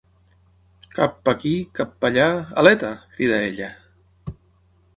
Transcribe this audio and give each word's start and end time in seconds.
Kappa 0.95 1.33
aquí 1.37 1.51
kappa 1.79 2.09
allà, 2.11 2.25
aleta! 2.63 2.91
—crida 3.11 3.39
ella. 3.51 3.69